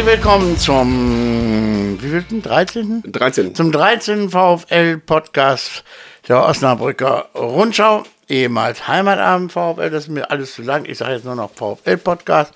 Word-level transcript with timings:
Herzlich 0.00 0.16
willkommen 0.16 0.56
zum 0.56 1.98
wie 2.00 2.08
vielten? 2.08 2.40
13. 2.40 3.02
13. 3.12 3.54
Zum 3.54 3.70
13. 3.70 4.30
VfL-Podcast 4.30 5.84
der 6.26 6.42
Osnabrücker 6.42 7.28
Rundschau, 7.34 8.04
ehemals 8.26 8.88
Heimatabend 8.88 9.52
VfL, 9.52 9.90
das 9.90 10.04
ist 10.04 10.08
mir 10.08 10.30
alles 10.30 10.54
zu 10.54 10.62
lang. 10.62 10.86
Ich 10.86 10.96
sage 10.96 11.12
jetzt 11.12 11.26
nur 11.26 11.34
noch 11.34 11.50
VfL-Podcast 11.50 12.54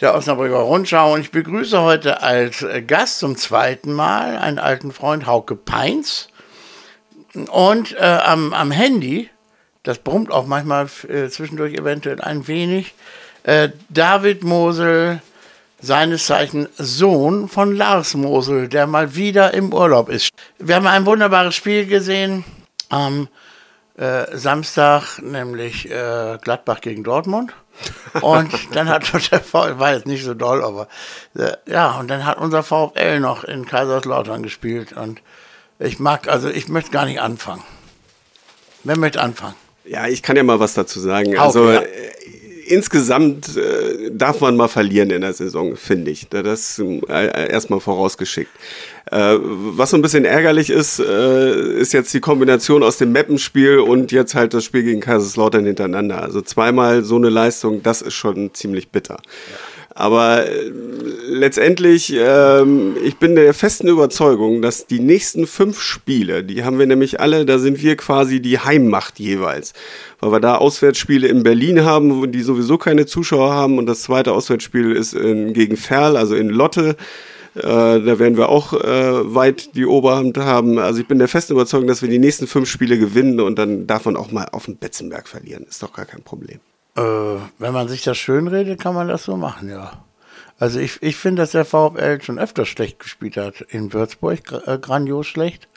der 0.00 0.14
Osnabrücker 0.14 0.58
Rundschau 0.58 1.14
und 1.14 1.22
ich 1.22 1.32
begrüße 1.32 1.82
heute 1.82 2.22
als 2.22 2.64
Gast 2.86 3.18
zum 3.18 3.36
zweiten 3.36 3.92
Mal 3.92 4.38
einen 4.38 4.60
alten 4.60 4.92
Freund, 4.92 5.26
Hauke 5.26 5.56
Peins. 5.56 6.28
Und 7.50 7.96
äh, 7.96 8.04
am, 8.04 8.54
am 8.54 8.70
Handy, 8.70 9.30
das 9.82 9.98
brummt 9.98 10.30
auch 10.30 10.46
manchmal 10.46 10.86
äh, 11.08 11.28
zwischendurch 11.28 11.74
eventuell 11.74 12.20
ein 12.20 12.46
wenig, 12.46 12.94
äh, 13.42 13.70
David 13.88 14.44
Mosel, 14.44 15.22
seines 15.80 16.26
Zeichen 16.26 16.68
Sohn 16.76 17.48
von 17.48 17.74
Lars 17.74 18.14
Mosel, 18.14 18.68
der 18.68 18.86
mal 18.86 19.14
wieder 19.14 19.54
im 19.54 19.72
Urlaub 19.72 20.08
ist. 20.08 20.30
Wir 20.58 20.76
haben 20.76 20.86
ein 20.86 21.06
wunderbares 21.06 21.54
Spiel 21.54 21.86
gesehen 21.86 22.44
am 22.88 23.28
äh, 23.96 24.36
Samstag, 24.36 25.20
nämlich 25.22 25.90
äh, 25.90 26.38
Gladbach 26.40 26.80
gegen 26.80 27.04
Dortmund. 27.04 27.52
Und 28.20 28.52
dann 28.72 28.88
hat 28.88 29.12
der 29.32 29.40
VfL, 29.40 29.78
war 29.78 29.94
jetzt 29.94 30.06
nicht 30.06 30.24
so 30.24 30.34
doll, 30.34 30.64
aber 30.64 30.88
äh, 31.36 31.52
ja, 31.66 31.98
und 31.98 32.08
dann 32.08 32.24
hat 32.24 32.38
unser 32.38 32.62
VfL 32.62 33.20
noch 33.20 33.44
in 33.44 33.66
Kaiserslautern 33.66 34.42
gespielt. 34.42 34.92
Und 34.92 35.20
ich 35.78 35.98
mag, 36.00 36.28
also 36.28 36.48
ich 36.48 36.68
möchte 36.68 36.90
gar 36.90 37.06
nicht 37.06 37.20
anfangen. 37.20 37.62
Wer 38.84 38.98
möchte 38.98 39.20
anfangen? 39.20 39.54
Ja, 39.84 40.06
ich 40.06 40.22
kann 40.22 40.36
ja 40.36 40.42
mal 40.42 40.60
was 40.60 40.74
dazu 40.74 41.00
sagen. 41.00 41.30
Hauke, 41.30 41.40
also 41.40 41.70
ja. 41.70 41.82
Insgesamt 42.68 43.56
äh, 43.56 44.10
darf 44.12 44.40
man 44.40 44.56
mal 44.56 44.68
verlieren 44.68 45.10
in 45.10 45.22
der 45.22 45.32
Saison, 45.32 45.76
finde 45.76 46.10
ich. 46.10 46.28
Das 46.28 46.78
äh, 46.78 47.50
erstmal 47.50 47.80
vorausgeschickt. 47.80 48.50
Äh, 49.10 49.36
was 49.40 49.90
so 49.90 49.96
ein 49.96 50.02
bisschen 50.02 50.24
ärgerlich 50.24 50.70
ist, 50.70 50.98
äh, 50.98 51.80
ist 51.80 51.92
jetzt 51.92 52.12
die 52.12 52.20
Kombination 52.20 52.82
aus 52.82 52.98
dem 52.98 53.12
Mappenspiel 53.12 53.78
und 53.78 54.12
jetzt 54.12 54.34
halt 54.34 54.54
das 54.54 54.64
Spiel 54.64 54.82
gegen 54.82 55.00
Kaiserslautern 55.00 55.64
hintereinander. 55.64 56.22
Also 56.22 56.42
zweimal 56.42 57.02
so 57.04 57.16
eine 57.16 57.30
Leistung, 57.30 57.82
das 57.82 58.02
ist 58.02 58.14
schon 58.14 58.52
ziemlich 58.54 58.90
bitter. 58.90 59.20
Aber 59.94 60.46
äh, 60.46 60.70
letztendlich, 61.28 62.14
ähm, 62.16 62.96
ich 63.02 63.16
bin 63.16 63.34
der 63.34 63.52
festen 63.54 63.88
Überzeugung, 63.88 64.62
dass 64.62 64.86
die 64.86 65.00
nächsten 65.00 65.46
fünf 65.46 65.80
Spiele, 65.80 66.44
die 66.44 66.64
haben 66.64 66.78
wir 66.78 66.86
nämlich 66.86 67.20
alle, 67.20 67.44
da 67.46 67.58
sind 67.58 67.82
wir 67.82 67.96
quasi 67.96 68.40
die 68.40 68.58
Heimmacht 68.58 69.18
jeweils. 69.18 69.72
Weil 70.20 70.32
wir 70.32 70.40
da 70.40 70.56
Auswärtsspiele 70.56 71.26
in 71.26 71.42
Berlin 71.42 71.84
haben, 71.84 72.30
die 72.30 72.42
sowieso 72.42 72.78
keine 72.78 73.06
Zuschauer 73.06 73.52
haben. 73.52 73.78
Und 73.78 73.86
das 73.86 74.02
zweite 74.02 74.32
Auswärtsspiel 74.32 74.92
ist 74.92 75.14
in, 75.14 75.52
gegen 75.52 75.76
Ferl, 75.76 76.16
also 76.16 76.34
in 76.34 76.48
Lotte. 76.48 76.96
Äh, 77.54 77.62
da 77.62 78.18
werden 78.18 78.36
wir 78.36 78.50
auch 78.50 78.72
äh, 78.72 79.34
weit 79.34 79.74
die 79.74 79.86
Oberhand 79.86 80.38
haben. 80.38 80.78
Also 80.78 81.00
ich 81.00 81.08
bin 81.08 81.18
der 81.18 81.28
festen 81.28 81.54
Überzeugung, 81.54 81.88
dass 81.88 82.02
wir 82.02 82.08
die 82.08 82.18
nächsten 82.18 82.46
fünf 82.46 82.68
Spiele 82.68 82.98
gewinnen 82.98 83.40
und 83.40 83.58
dann 83.58 83.86
man 84.04 84.16
auch 84.16 84.30
mal 84.30 84.46
auf 84.52 84.66
den 84.66 84.76
Betzenberg 84.76 85.26
verlieren. 85.28 85.64
Ist 85.68 85.82
doch 85.82 85.92
gar 85.92 86.04
kein 86.04 86.22
Problem. 86.22 86.60
Äh, 86.98 87.40
wenn 87.58 87.72
man 87.72 87.88
sich 87.88 88.02
das 88.02 88.18
schönredet, 88.18 88.80
kann 88.80 88.94
man 88.94 89.08
das 89.08 89.24
so 89.24 89.36
machen, 89.36 89.70
ja. 89.70 89.92
Also 90.58 90.80
ich, 90.80 91.00
ich 91.02 91.16
finde, 91.16 91.42
dass 91.42 91.52
der 91.52 91.64
VfL 91.64 92.20
schon 92.20 92.40
öfter 92.40 92.66
schlecht 92.66 92.98
gespielt 92.98 93.36
hat. 93.36 93.60
In 93.60 93.92
Würzburg 93.92 94.40
äh, 94.66 94.78
grandios 94.78 95.28
schlecht. 95.28 95.68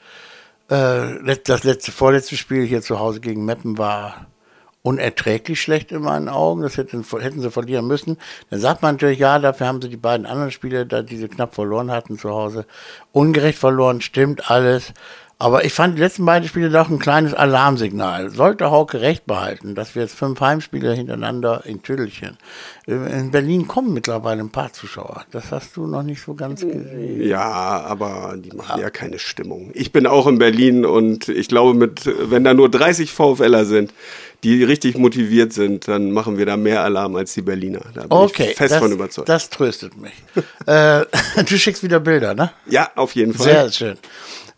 Äh, 0.69 1.35
das 1.43 1.63
letzte, 1.63 1.91
vorletzte 1.91 2.35
Spiel 2.35 2.65
hier 2.65 2.81
zu 2.81 2.99
Hause 2.99 3.19
gegen 3.19 3.45
Meppen 3.45 3.77
war 3.77 4.25
unerträglich 4.81 5.61
schlecht 5.61 5.91
in 5.91 6.01
meinen 6.01 6.29
Augen. 6.29 6.63
Das 6.63 6.77
hätten, 6.77 7.05
hätten 7.19 7.41
sie 7.41 7.51
verlieren 7.51 7.85
müssen. 7.85 8.17
Dann 8.49 8.59
sagt 8.59 8.81
man 8.81 8.95
natürlich, 8.95 9.19
ja, 9.19 9.37
dafür 9.37 9.67
haben 9.67 9.81
sie 9.83 9.89
die 9.89 9.97
beiden 9.97 10.25
anderen 10.25 10.49
Spiele, 10.49 10.87
da 10.87 11.03
diese 11.03 11.29
knapp 11.29 11.53
verloren 11.53 11.91
hatten 11.91 12.17
zu 12.17 12.31
Hause, 12.31 12.65
ungerecht 13.11 13.59
verloren, 13.59 14.01
stimmt 14.01 14.49
alles. 14.49 14.93
Aber 15.41 15.65
ich 15.65 15.73
fand 15.73 15.97
die 15.97 16.01
letzten 16.01 16.23
beiden 16.23 16.47
Spiele 16.47 16.69
doch 16.69 16.87
ein 16.91 16.99
kleines 16.99 17.33
Alarmsignal. 17.33 18.29
Sollte 18.29 18.69
Hauke 18.69 19.01
recht 19.01 19.25
behalten, 19.25 19.73
dass 19.73 19.95
wir 19.95 20.03
jetzt 20.03 20.13
fünf 20.13 20.39
Heimspiele 20.39 20.93
hintereinander 20.93 21.63
in 21.65 21.81
Tüdelchen. 21.81 22.37
In 22.85 23.31
Berlin 23.31 23.67
kommen 23.67 23.91
mittlerweile 23.91 24.41
ein 24.41 24.51
paar 24.51 24.71
Zuschauer. 24.71 25.25
Das 25.31 25.51
hast 25.51 25.75
du 25.75 25.87
noch 25.87 26.03
nicht 26.03 26.21
so 26.21 26.35
ganz 26.35 26.61
gesehen. 26.61 27.27
Ja, 27.27 27.41
aber 27.41 28.35
die 28.37 28.55
machen 28.55 28.79
ja 28.79 28.91
keine 28.91 29.17
Stimmung. 29.17 29.71
Ich 29.73 29.91
bin 29.91 30.05
auch 30.05 30.27
in 30.27 30.37
Berlin 30.37 30.85
und 30.85 31.27
ich 31.27 31.47
glaube, 31.47 31.73
mit, 31.73 32.05
wenn 32.29 32.43
da 32.43 32.53
nur 32.53 32.69
30 32.69 33.11
VfLer 33.11 33.65
sind, 33.65 33.95
die 34.43 34.63
richtig 34.63 34.95
motiviert 34.95 35.53
sind, 35.53 35.87
dann 35.87 36.11
machen 36.11 36.37
wir 36.37 36.45
da 36.45 36.55
mehr 36.55 36.83
Alarm 36.83 37.15
als 37.15 37.33
die 37.33 37.41
Berliner. 37.41 37.81
Da 37.95 38.01
bin 38.01 38.11
Okay, 38.11 38.49
ich 38.51 38.57
fest 38.57 38.73
das, 38.73 38.79
von 38.79 38.91
überzeugt. 38.91 39.27
das 39.27 39.49
tröstet 39.49 39.97
mich. 39.97 40.13
äh, 40.67 41.05
du 41.47 41.57
schickst 41.57 41.81
wieder 41.81 41.99
Bilder, 41.99 42.35
ne? 42.35 42.51
ja, 42.67 42.91
auf 42.95 43.15
jeden 43.15 43.33
Fall. 43.33 43.45
Sehr 43.45 43.71
schön. 43.71 43.97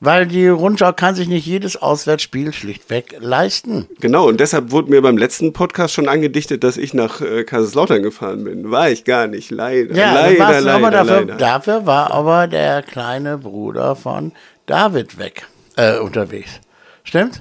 Weil 0.05 0.27
die 0.27 0.49
Rundschau 0.49 0.91
kann 0.91 1.15
sich 1.15 1.29
nicht 1.29 1.45
jedes 1.45 1.81
Auswärtsspiel 1.81 2.51
schlichtweg 2.51 3.15
leisten. 3.19 3.87
Genau, 4.01 4.27
und 4.27 4.41
deshalb 4.41 4.71
wurde 4.71 4.89
mir 4.89 5.01
beim 5.01 5.17
letzten 5.17 5.53
Podcast 5.53 5.93
schon 5.93 6.09
angedichtet, 6.09 6.65
dass 6.65 6.75
ich 6.75 6.93
nach 6.93 7.21
äh, 7.21 7.45
Kaiserslautern 7.45 8.03
gefahren 8.03 8.43
bin. 8.43 8.69
War 8.69 8.89
ich 8.89 9.05
gar 9.05 9.27
nicht, 9.27 9.49
leider. 9.49 9.95
Ja, 9.95 10.13
leider, 10.13 10.59
leider, 10.59 10.73
aber 10.73 10.91
dafür, 10.91 11.19
leider. 11.21 11.35
dafür 11.37 11.85
war 11.85 12.11
aber 12.11 12.47
der 12.47 12.81
kleine 12.81 13.37
Bruder 13.37 13.95
von 13.95 14.33
David 14.65 15.17
weg, 15.19 15.47
äh, 15.77 15.97
unterwegs. 15.99 16.59
Stimmt? 17.05 17.39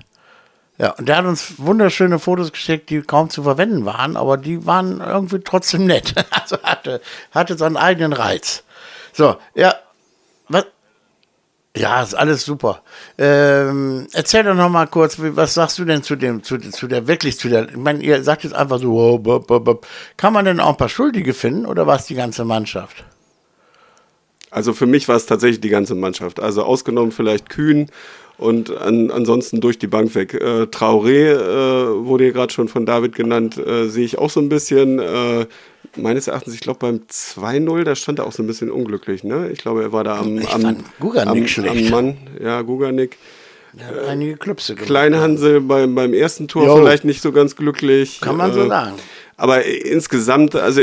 Ja, 0.78 0.90
und 0.90 1.08
der 1.08 1.16
hat 1.16 1.24
uns 1.24 1.54
wunderschöne 1.58 2.20
Fotos 2.20 2.52
geschickt, 2.52 2.90
die 2.90 3.02
kaum 3.02 3.28
zu 3.28 3.42
verwenden 3.42 3.84
waren, 3.86 4.16
aber 4.16 4.36
die 4.36 4.64
waren 4.66 5.00
irgendwie 5.00 5.40
trotzdem 5.40 5.86
nett. 5.86 6.14
Also 6.30 6.62
hatte, 6.62 7.00
hatte 7.32 7.58
seinen 7.58 7.76
eigenen 7.76 8.12
Reiz. 8.12 8.62
So, 9.12 9.34
ja? 9.56 9.74
Ja, 11.74 12.02
ist 12.02 12.14
alles 12.14 12.44
super. 12.44 12.82
Ähm, 13.16 14.06
erzähl 14.12 14.42
doch 14.42 14.54
noch 14.54 14.68
mal 14.68 14.86
kurz, 14.86 15.16
was 15.18 15.54
sagst 15.54 15.78
du 15.78 15.86
denn 15.86 16.02
zu 16.02 16.16
dem, 16.16 16.42
zu, 16.42 16.58
zu 16.58 16.86
der, 16.86 17.08
wirklich 17.08 17.38
zu 17.38 17.48
der, 17.48 17.70
ich 17.70 17.76
meine, 17.76 18.02
ihr 18.02 18.22
sagt 18.22 18.44
jetzt 18.44 18.52
einfach 18.52 18.78
so, 18.78 18.92
oh, 18.92 19.18
bop, 19.18 19.46
bop, 19.46 19.64
bop. 19.64 19.86
kann 20.18 20.34
man 20.34 20.44
denn 20.44 20.60
auch 20.60 20.70
ein 20.70 20.76
paar 20.76 20.90
Schuldige 20.90 21.32
finden 21.32 21.64
oder 21.64 21.86
war 21.86 21.96
es 21.96 22.04
die 22.04 22.14
ganze 22.14 22.44
Mannschaft? 22.44 23.04
Also 24.50 24.74
für 24.74 24.86
mich 24.86 25.08
war 25.08 25.16
es 25.16 25.24
tatsächlich 25.24 25.62
die 25.62 25.70
ganze 25.70 25.94
Mannschaft. 25.94 26.40
Also 26.40 26.62
ausgenommen 26.62 27.10
vielleicht 27.10 27.48
Kühn 27.48 27.88
und 28.36 28.76
an, 28.76 29.10
ansonsten 29.10 29.62
durch 29.62 29.78
die 29.78 29.86
Bank 29.86 30.14
weg. 30.14 30.34
Äh, 30.34 30.64
Traoré 30.64 31.32
äh, 31.32 32.04
wurde 32.04 32.24
hier 32.24 32.34
gerade 32.34 32.52
schon 32.52 32.68
von 32.68 32.84
David 32.84 33.14
genannt, 33.14 33.56
äh, 33.56 33.88
sehe 33.88 34.04
ich 34.04 34.18
auch 34.18 34.28
so 34.28 34.40
ein 34.40 34.50
bisschen. 34.50 35.00
Äh, 35.96 36.00
meines 36.00 36.26
Erachtens, 36.28 36.54
ich 36.54 36.60
glaube 36.60 36.78
beim 36.80 37.00
2-0, 37.10 37.84
da 37.84 37.94
stand 37.94 38.18
er 38.18 38.26
auch 38.26 38.32
so 38.32 38.42
ein 38.42 38.46
bisschen 38.46 38.70
unglücklich. 38.70 39.24
Ne? 39.24 39.50
Ich 39.52 39.58
glaube, 39.60 39.82
er 39.82 39.92
war 39.92 40.04
da 40.04 40.18
am, 40.18 40.38
am, 40.38 40.64
am, 40.64 40.84
am 41.28 41.90
Mann. 41.90 42.16
Ja, 42.42 42.62
Guganik. 42.62 43.16
Hat 43.78 44.06
einige 44.06 44.36
Klüpse 44.36 44.74
gemacht. 44.74 44.86
Kleinhansel 44.86 45.60
beim, 45.62 45.94
beim 45.94 46.12
ersten 46.12 46.46
Tor 46.46 46.66
Jo. 46.66 46.76
vielleicht 46.76 47.04
nicht 47.06 47.22
so 47.22 47.32
ganz 47.32 47.56
glücklich. 47.56 48.20
Kann 48.20 48.36
man 48.36 48.52
so 48.52 48.64
Äh, 48.64 48.68
sagen. 48.68 48.92
Aber 49.36 49.64
insgesamt, 49.64 50.54
also 50.54 50.82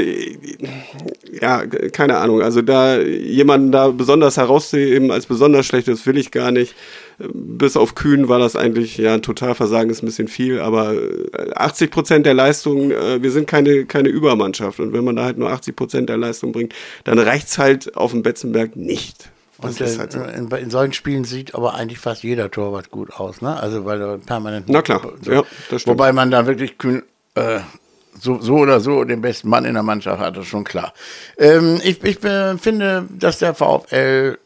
ja, 1.32 1.66
keine 1.66 2.18
Ahnung. 2.18 2.42
Also 2.42 2.62
da 2.62 3.00
jemanden 3.00 3.72
da 3.72 3.90
besonders 3.90 4.38
herauszuheben 4.38 5.12
als 5.12 5.28
besonders 5.28 5.66
schlecht, 5.66 5.88
das 5.88 6.06
will 6.06 6.18
ich 6.18 6.32
gar 6.32 6.52
nicht. 6.52 6.76
Bis 7.20 7.78
auf 7.78 7.96
Kühn 7.96 8.28
war 8.28 8.40
das 8.40 8.56
eigentlich 8.56 8.98
ja 8.98 9.14
ein 9.14 9.22
Totalversagen, 9.22 9.90
ist 9.90 10.02
ein 10.04 10.08
bisschen 10.08 10.28
viel, 10.28 10.60
aber 10.60 10.96
80 11.56 11.92
Prozent 11.92 12.26
der 12.26 12.34
Leistung, 12.34 12.92
äh, 12.92 13.22
wir 13.22 13.32
sind 13.32 13.46
keine, 13.48 13.86
keine 13.86 14.10
Übermannschaft. 14.10 14.80
Und 14.80 14.94
wenn 14.94 15.04
man 15.04 15.16
da 15.16 15.26
halt 15.26 15.38
nur 15.38 15.50
80 15.52 15.76
Prozent 15.76 16.10
der 16.10 16.18
Leistung 16.18 16.52
bringt, 16.52 16.74
dann 17.04 17.20
reicht's 17.20 17.58
halt 17.58 17.96
auf 17.98 18.12
dem 18.12 18.24
Betzenberg 18.24 18.76
nicht. 18.76 19.30
Und 19.62 19.80
ist 19.80 19.98
äh, 19.98 20.00
halt 20.00 20.12
so. 20.14 20.22
in, 20.22 20.50
in 20.50 20.70
solchen 20.70 20.94
Spielen 20.94 21.26
sieht 21.26 21.54
aber 21.54 21.76
eigentlich 21.76 22.00
fast 22.00 22.24
jeder 22.24 22.50
Torwart 22.50 22.92
gut 22.92 23.12
aus, 23.14 23.42
ne? 23.42 23.62
Also 23.62 23.86
weil 23.86 24.02
er 24.02 24.18
permanent. 24.18 24.70
Na 24.70 24.82
klar, 24.82 25.02
ja, 25.24 25.44
das 25.70 25.82
stimmt. 25.82 25.98
Wobei 25.98 26.14
man 26.14 26.32
da 26.32 26.48
wirklich 26.48 26.78
kühn, 26.78 27.04
äh, 27.36 27.60
so, 28.20 28.40
so 28.40 28.58
oder 28.58 28.80
so 28.80 29.04
den 29.04 29.22
besten 29.22 29.50
Mann 29.50 29.66
in 29.66 29.74
der 29.74 29.84
Mannschaft 29.84 30.20
hat, 30.20 30.38
das 30.38 30.44
ist 30.44 30.50
schon 30.50 30.64
klar. 30.64 30.94
Ähm, 31.38 31.80
ich 31.84 32.04
ich 32.04 32.24
äh, 32.24 32.58
finde, 32.58 33.08
dass 33.10 33.40
der 33.40 33.54
VfL 33.54 34.38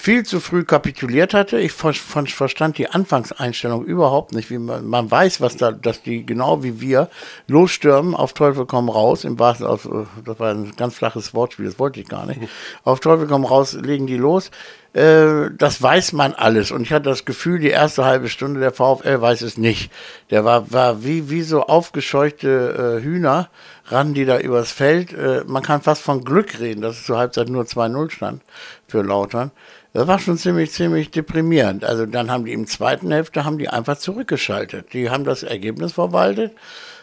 viel 0.00 0.24
zu 0.24 0.40
früh 0.40 0.64
kapituliert 0.64 1.34
hatte. 1.34 1.60
Ich 1.60 1.72
ver 1.72 1.92
ver 1.92 2.24
verstand 2.26 2.78
die 2.78 2.88
Anfangseinstellung 2.88 3.84
überhaupt 3.84 4.32
nicht, 4.32 4.50
wie 4.50 4.56
man, 4.56 4.86
man 4.86 5.10
weiß, 5.10 5.42
was 5.42 5.58
da, 5.58 5.72
dass 5.72 6.02
die 6.02 6.24
genau 6.24 6.62
wie 6.62 6.80
wir 6.80 7.10
losstürmen, 7.48 8.14
auf 8.14 8.32
Teufel 8.32 8.64
komm 8.64 8.88
raus, 8.88 9.24
im 9.24 9.38
wahrsten 9.38 9.66
auf, 9.66 9.86
das 10.24 10.40
war 10.40 10.54
ein 10.54 10.72
ganz 10.76 10.94
flaches 10.94 11.34
Wortspiel, 11.34 11.66
das 11.66 11.78
wollte 11.78 12.00
ich 12.00 12.08
gar 12.08 12.24
nicht. 12.24 12.40
Auf 12.82 13.00
Teufel 13.00 13.26
komm 13.26 13.44
raus, 13.44 13.74
legen 13.74 14.06
die 14.06 14.16
los. 14.16 14.50
Äh, 14.92 15.50
das 15.56 15.80
weiß 15.80 16.12
man 16.12 16.34
alles. 16.34 16.72
Und 16.72 16.82
ich 16.82 16.92
hatte 16.92 17.08
das 17.08 17.24
Gefühl, 17.24 17.60
die 17.60 17.68
erste 17.68 18.04
halbe 18.04 18.28
Stunde 18.28 18.60
der 18.60 18.72
VfL 18.72 19.20
weiß 19.20 19.42
es 19.42 19.56
nicht. 19.56 19.92
Der 20.30 20.44
war, 20.44 20.72
war 20.72 21.04
wie, 21.04 21.30
wie 21.30 21.42
so 21.42 21.62
aufgescheuchte 21.62 22.98
äh, 22.98 23.04
Hühner, 23.04 23.48
rannten 23.86 24.14
die 24.14 24.24
da 24.24 24.38
übers 24.38 24.72
Feld. 24.72 25.12
Äh, 25.12 25.44
man 25.46 25.62
kann 25.62 25.80
fast 25.82 26.02
von 26.02 26.24
Glück 26.24 26.58
reden, 26.58 26.82
dass 26.82 26.96
es 26.96 27.06
zur 27.06 27.18
Halbzeit 27.18 27.48
nur 27.48 27.64
2-0 27.64 28.10
stand 28.10 28.42
für 28.88 29.02
Lautern. 29.02 29.52
Das 29.92 30.06
war 30.06 30.18
schon 30.18 30.38
ziemlich, 30.38 30.70
ziemlich 30.72 31.10
deprimierend. 31.10 31.84
Also 31.84 32.06
dann 32.06 32.30
haben 32.30 32.44
die 32.44 32.52
im 32.52 32.66
zweiten 32.66 33.10
Hälfte 33.10 33.44
haben 33.44 33.58
die 33.58 33.68
einfach 33.68 33.98
zurückgeschaltet. 33.98 34.92
Die 34.92 35.10
haben 35.10 35.24
das 35.24 35.42
Ergebnis 35.42 35.92
verwaltet, 35.92 36.52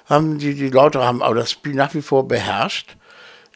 haben 0.05 0.39
die, 0.39 0.55
die 0.55 0.69
Lauter 0.69 1.05
haben 1.05 1.21
aber 1.21 1.35
das 1.35 1.51
Spiel 1.51 1.73
nach 1.73 1.93
wie 1.93 2.01
vor 2.01 2.27
beherrscht. 2.27 2.95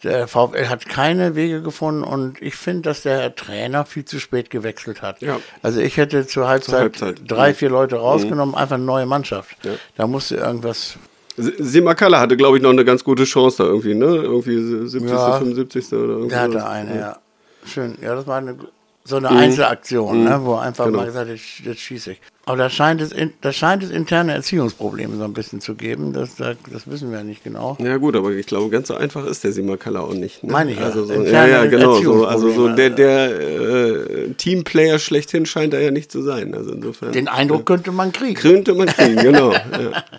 Der 0.03 0.27
VfL 0.27 0.67
hat 0.67 0.87
keine 0.87 1.35
Wege 1.35 1.61
gefunden 1.61 2.03
und 2.03 2.41
ich 2.41 2.55
finde, 2.55 2.81
dass 2.89 3.03
der 3.03 3.35
Trainer 3.35 3.85
viel 3.85 4.03
zu 4.03 4.19
spät 4.19 4.49
gewechselt 4.49 5.01
hat. 5.03 5.21
Ja. 5.21 5.39
Also 5.61 5.79
ich 5.79 5.97
hätte 5.97 6.25
zur 6.25 6.47
Halbzeit, 6.47 6.95
Zur 6.95 7.07
Halbzeit. 7.07 7.21
drei, 7.31 7.49
Mhm. 7.51 7.55
vier 7.55 7.69
Leute 7.69 7.95
rausgenommen, 7.97 8.55
einfach 8.55 8.75
eine 8.75 8.83
neue 8.85 9.05
Mannschaft. 9.05 9.55
Ja. 9.63 9.71
Da 9.97 10.07
musste 10.07 10.37
irgendwas. 10.37 10.95
Simakala 11.37 12.19
hatte, 12.19 12.35
glaube 12.35 12.57
ich, 12.57 12.63
noch 12.63 12.71
eine 12.71 12.83
ganz 12.85 13.03
gute 13.03 13.23
Chance 13.25 13.57
da 13.63 13.63
irgendwie, 13.69 13.93
ne? 13.93 14.05
Irgendwie 14.05 14.87
70., 14.87 15.09
Ja. 15.11 15.37
75. 15.37 15.93
oder 15.93 16.13
irgendwie. 16.13 16.29
Der 16.29 16.41
hatte 16.41 16.67
eine, 16.67 16.99
ja. 16.99 17.17
Schön. 17.65 17.97
Ja, 18.01 18.15
das 18.15 18.27
war 18.27 18.37
eine, 18.39 18.57
so 19.03 19.17
eine 19.17 19.29
Einzelaktion, 19.29 20.23
ne, 20.23 20.39
wo 20.43 20.55
er 20.55 20.61
einfach 20.61 20.85
Genau. 20.85 20.99
mal 20.99 21.05
gesagt 21.05 21.29
hat, 21.29 21.35
jetzt, 21.35 21.59
jetzt 21.63 21.79
schieße 21.79 22.11
ich. 22.13 22.21
Aber 22.45 22.57
da 22.57 22.69
scheint, 22.71 23.01
es 23.01 23.13
da 23.41 23.53
scheint 23.53 23.83
es 23.83 23.91
interne 23.91 24.33
Erziehungsprobleme 24.33 25.15
so 25.15 25.23
ein 25.23 25.33
bisschen 25.33 25.61
zu 25.61 25.75
geben. 25.75 26.11
Das, 26.11 26.37
das, 26.37 26.57
wissen 26.85 27.11
wir 27.11 27.19
ja 27.19 27.23
nicht 27.23 27.43
genau. 27.43 27.77
Ja 27.79 27.97
gut, 27.97 28.15
aber 28.15 28.31
ich 28.31 28.47
glaube, 28.47 28.69
ganz 28.71 28.87
so 28.87 28.95
einfach 28.95 29.25
ist 29.25 29.43
der 29.43 29.51
Simakala 29.51 29.99
auch 29.99 30.13
nicht. 30.13 30.43
Ne? 30.43 30.51
Meine 30.51 30.71
ich 30.71 30.79
ja. 30.79 30.85
Also 30.85 31.05
so, 31.05 31.13
ja, 31.13 31.45
ja, 31.45 31.65
genau. 31.65 32.01
So, 32.01 32.25
also 32.25 32.51
so 32.51 32.69
der, 32.69 32.89
der 32.89 33.39
äh, 33.39 34.29
Teamplayer 34.37 34.97
schlechthin 34.97 35.45
scheint 35.45 35.75
er 35.75 35.81
ja 35.81 35.91
nicht 35.91 36.11
zu 36.11 36.23
sein. 36.23 36.55
Also 36.55 36.71
insofern 36.71 37.11
Den 37.11 37.27
Eindruck 37.27 37.67
könnte 37.67 37.91
man 37.91 38.11
kriegen. 38.11 38.33
könnte 38.35 38.73
man 38.73 38.87
kriegen, 38.87 39.17
genau. 39.17 39.53
Ja. 39.53 40.03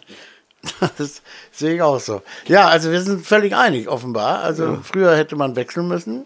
Das 0.97 1.23
sehe 1.51 1.75
ich 1.75 1.83
auch 1.83 1.99
so. 1.99 2.23
Ja, 2.47 2.69
also 2.69 2.93
wir 2.93 3.01
sind 3.01 3.27
völlig 3.27 3.57
einig, 3.57 3.89
offenbar. 3.89 4.45
Also 4.45 4.79
früher 4.85 5.17
hätte 5.17 5.35
man 5.35 5.57
wechseln 5.57 5.89
müssen. 5.89 6.25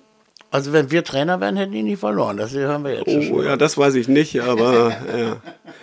Also 0.50 0.72
wenn 0.72 0.90
wir 0.90 1.04
Trainer 1.04 1.40
wären, 1.40 1.56
hätten 1.56 1.72
die 1.72 1.82
nie 1.82 1.96
verloren. 1.96 2.36
Das 2.36 2.52
hören 2.52 2.84
wir 2.84 2.94
jetzt 2.94 3.08
Oh 3.08 3.22
schon. 3.22 3.44
ja, 3.44 3.56
das 3.56 3.76
weiß 3.76 3.94
ich 3.94 4.08
nicht, 4.08 4.40
aber 4.40 4.90
ja. 5.18 5.36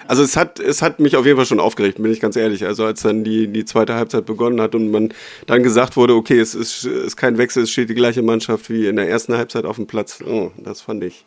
Also 0.08 0.24
es 0.24 0.36
hat, 0.38 0.60
es 0.60 0.82
hat 0.82 1.00
mich 1.00 1.16
auf 1.16 1.26
jeden 1.26 1.38
Fall 1.38 1.46
schon 1.46 1.60
aufgeregt, 1.60 2.02
bin 2.02 2.12
ich 2.12 2.20
ganz 2.20 2.36
ehrlich. 2.36 2.66
Also 2.66 2.86
als 2.86 3.02
dann 3.02 3.24
die, 3.24 3.48
die 3.48 3.66
zweite 3.66 3.96
Halbzeit 3.96 4.26
begonnen 4.26 4.60
hat 4.62 4.76
und 4.76 4.92
man 4.92 5.14
dann 5.48 5.64
gesagt 5.64 5.96
wurde, 5.98 6.14
okay, 6.16 6.40
es 6.40 6.56
ist, 6.56 6.86
ist 6.86 7.16
kein 7.18 7.38
Wechsel, 7.38 7.64
es 7.64 7.72
steht 7.72 7.90
die 7.90 7.96
gleiche 7.96 8.22
Mannschaft 8.22 8.70
wie 8.70 8.88
in 8.88 8.96
der 8.98 9.10
ersten 9.10 9.36
Halbzeit 9.38 9.66
auf 9.66 9.78
dem 9.78 9.88
Platz. 9.88 10.20
Oh, 10.26 10.52
das 10.58 10.82
fand 10.82 11.04
ich. 11.04 11.26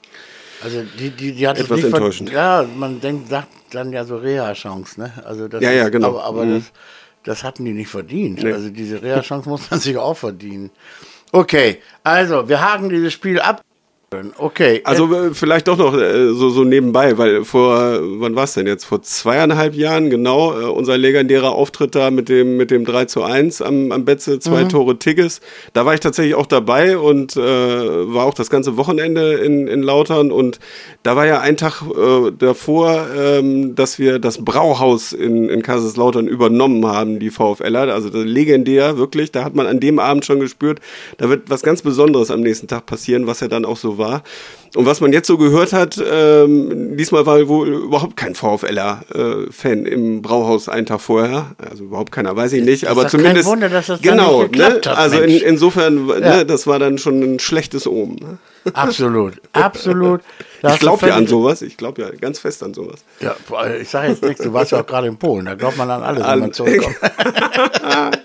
Also 0.63 0.83
die, 0.99 1.11
die, 1.11 1.33
die 1.33 1.47
hat 1.49 1.59
Etwas 1.59 1.85
enttäuschend. 1.85 2.31
Ja, 2.31 2.67
man 2.77 3.01
denkt, 3.01 3.29
sagt 3.29 3.49
dann 3.73 3.93
ja 3.93 4.05
so 4.05 4.17
Reha-Chance, 4.17 5.01
ne? 5.01 5.13
Also 5.25 5.49
das 5.49 5.63
Ja, 5.63 5.71
ja, 5.71 5.85
ist- 5.87 5.93
genau. 5.93 6.09
Aber, 6.09 6.25
aber 6.25 6.45
Mhm. 6.47 6.55
das, 6.55 6.65
das 7.25 7.45
hatten 7.45 7.65
die 7.65 7.73
nicht 7.73 7.89
verdient. 7.91 8.43
Nee. 8.43 8.53
Also 8.53 8.71
diese 8.71 9.03
Reha-Chance 9.03 9.49
muss 9.51 9.71
man 9.71 9.81
sich 9.81 9.97
auch 9.99 10.17
verdienen. 10.17 10.71
Okay, 11.33 11.79
also 12.05 12.49
wir 12.49 12.61
haken 12.63 12.89
dieses 12.89 13.13
Spiel 13.13 13.41
ab. 13.41 13.61
Okay. 14.39 14.83
Also 14.85 15.13
äh, 15.13 15.35
vielleicht 15.35 15.67
doch 15.67 15.77
noch 15.77 15.93
äh, 15.99 16.33
so, 16.33 16.49
so 16.51 16.63
nebenbei, 16.63 17.19
weil 17.19 17.45
vor, 17.45 17.99
wann 18.21 18.37
war 18.37 18.45
es 18.45 18.55
denn 18.55 18.69
jetzt? 18.69 18.85
Vor 18.85 19.03
zweieinhalb 19.03 19.75
Jahren, 19.75 20.11
genau, 20.11 20.53
äh, 20.53 20.65
unser 20.67 20.97
legendärer 20.97 21.51
Auftritt 21.51 21.97
da 21.97 22.13
mit 22.13 22.29
dem, 22.29 22.57
mit 22.57 22.71
dem 22.71 22.85
3 22.85 23.07
zu 23.07 23.25
1 23.25 23.63
am, 23.63 23.91
am 23.91 24.05
Betze, 24.05 24.39
zwei 24.39 24.63
Tore 24.65 25.01
Tigges. 25.01 25.41
Da 25.73 25.87
war 25.87 25.95
ich 25.95 26.01
tatsächlich 26.01 26.37
auch 26.37 26.47
dabei 26.47 26.99
und 26.99 27.37
äh, 27.37 27.41
war 27.41 28.27
auch 28.27 28.35
das 28.35 28.49
ganze 28.49 28.77
Wochenende 28.77 29.35
in, 29.35 29.67
in 29.67 29.83
Lautern 29.83 30.31
und 30.31 30.61
da 31.03 31.17
war 31.17 31.27
ja 31.27 31.41
ein 31.41 31.57
Tag 31.57 31.83
äh, 31.83 32.31
davor, 32.31 33.09
ähm, 33.19 33.75
dass 33.75 33.99
wir 33.99 34.21
das 34.21 34.45
Brauhaus 34.45 35.13
in, 35.13 35.49
in 35.49 35.63
Kaiserslautern 35.63 36.29
übernommen 36.29 36.87
haben, 36.87 37.19
die 37.19 37.31
VfLer. 37.31 37.93
Also 37.93 38.09
das 38.11 38.25
legendär, 38.25 38.99
wirklich. 38.99 39.33
Da 39.33 39.43
hat 39.43 39.57
man 39.57 39.67
an 39.67 39.81
dem 39.81 39.99
Abend 39.99 40.25
schon 40.25 40.39
gespürt, 40.39 40.79
da 41.19 41.29
wird 41.29 41.51
was 41.51 41.63
ganz 41.63 41.83
Besonderes 41.83 42.31
am 42.31 42.41
nächsten 42.41 42.69
Tag 42.69 42.87
passieren, 42.87 43.27
was 43.27 43.41
ja 43.41 43.49
dann 43.49 43.65
auch 43.65 43.77
so 43.77 43.96
war. 43.99 44.23
Und 44.75 44.85
was 44.85 45.01
man 45.01 45.11
jetzt 45.15 45.27
so 45.27 45.39
gehört 45.39 45.73
hat, 45.73 45.97
ähm, 46.07 46.99
diesmal 46.99 47.25
war 47.25 47.49
wohl 47.49 47.69
überhaupt 47.69 48.15
kein 48.17 48.35
VfLer-Fan 48.35 49.87
im 49.87 50.21
Brauhaus 50.21 50.69
einen 50.69 50.85
Tag 50.85 51.01
vorher. 51.01 51.53
Also 51.71 51.85
überhaupt 51.85 52.13
keiner, 52.13 52.37
weiß 52.37 52.53
ich 52.53 52.63
nicht. 52.63 52.83
ist 52.83 52.89
aber 52.89 53.03
kein 53.03 53.11
zumindest. 53.13 53.49
Wunder, 53.49 53.71
dass 53.71 53.87
das 53.87 54.03
genau, 54.03 54.43
nicht 54.43 54.53
geklappt 54.53 54.85
ne? 54.85 54.91
hat, 54.93 54.99
Also 54.99 55.21
in, 55.21 55.31
insofern, 55.41 56.09
Ja. 56.09 56.37
ne, 56.39 56.47
das 56.47 56.67
war 56.67 56.79
dann 56.79 56.99
schon 56.99 57.23
ein 57.23 57.39
schlechtes 57.39 57.87
Omen. 57.87 58.17
Ne? 58.17 58.39
absolut, 58.75 59.35
absolut. 59.53 60.21
Da 60.61 60.75
Ich 60.75 60.81
glaube 60.81 61.07
ja 61.09 61.15
an 61.15 61.27
sowas. 61.27 61.63
Ich 61.63 61.79
glaube 61.79 62.03
ja 62.03 62.11
ganz 62.11 62.39
fest 62.41 62.63
an 62.63 62.75
sowas. 62.75 63.01
Ja, 63.21 63.35
ich 63.81 63.89
sage 63.89 64.09
jetzt 64.09 64.23
nichts, 64.23 64.43
du 64.43 64.53
warst 64.53 64.73
ja 64.73 64.81
auch 64.81 64.87
gerade 64.87 65.07
in 65.07 65.17
Polen, 65.17 65.47
da 65.47 65.55
glaubt 65.55 65.79
man 65.79 65.91
an 65.91 66.03
alles, 66.03 66.23
wenn 66.23 66.31
An- 66.31 66.41
man 66.41 66.53
zurückkommt. 66.53 66.97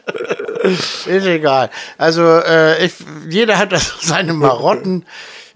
Ist 0.64 1.08
egal. 1.26 1.70
Also 1.98 2.22
äh, 2.24 2.86
ich, 2.86 2.94
jeder 3.30 3.58
hat 3.58 3.72
das 3.72 3.96
seine 4.02 4.34
Marotten. 4.34 5.06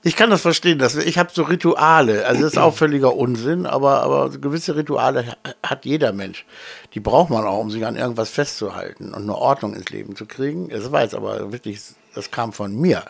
Ich 0.07 0.15
kann 0.15 0.29
das 0.29 0.41
verstehen, 0.43 0.77
dass 0.77 0.95
ich 0.95 1.17
habe 1.17 1.31
so 1.33 1.41
Rituale. 1.43 2.27
Also 2.27 2.43
das 2.43 2.51
ist 2.53 2.57
auch 2.59 2.75
völliger 2.75 3.15
Unsinn, 3.15 3.65
aber 3.65 4.03
aber 4.03 4.29
gewisse 4.29 4.75
Rituale 4.75 5.25
ha- 5.25 5.35
hat 5.63 5.83
jeder 5.83 6.13
Mensch. 6.13 6.45
Die 6.93 6.99
braucht 6.99 7.31
man 7.31 7.43
auch, 7.43 7.57
um 7.59 7.71
sich 7.71 7.83
an 7.87 7.95
irgendwas 7.95 8.29
festzuhalten 8.29 9.15
und 9.15 9.23
eine 9.23 9.35
Ordnung 9.35 9.73
ins 9.73 9.89
Leben 9.89 10.15
zu 10.15 10.27
kriegen. 10.27 10.69
Das 10.69 10.91
war 10.91 11.01
jetzt 11.01 11.15
aber 11.15 11.51
wirklich, 11.51 11.81
das 12.13 12.29
kam 12.29 12.53
von 12.53 12.75
mir. 12.79 13.03